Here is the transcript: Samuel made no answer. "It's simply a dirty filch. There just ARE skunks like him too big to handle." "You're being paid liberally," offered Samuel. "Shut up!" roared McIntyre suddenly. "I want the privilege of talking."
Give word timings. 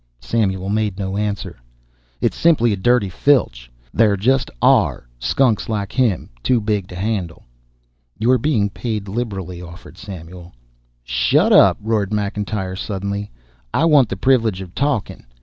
Samuel 0.19 0.69
made 0.69 0.97
no 0.97 1.15
answer. 1.15 1.57
"It's 2.21 2.35
simply 2.35 2.73
a 2.73 2.75
dirty 2.75 3.07
filch. 3.07 3.71
There 3.93 4.17
just 4.17 4.49
ARE 4.59 5.07
skunks 5.19 5.69
like 5.69 5.91
him 5.91 6.31
too 6.41 6.59
big 6.59 6.87
to 6.87 6.95
handle." 6.95 7.43
"You're 8.17 8.39
being 8.39 8.71
paid 8.71 9.07
liberally," 9.07 9.61
offered 9.61 9.99
Samuel. 9.99 10.53
"Shut 11.03 11.51
up!" 11.53 11.77
roared 11.79 12.09
McIntyre 12.09 12.75
suddenly. 12.79 13.29
"I 13.75 13.85
want 13.85 14.09
the 14.09 14.17
privilege 14.17 14.59
of 14.59 14.73
talking." 14.73 15.23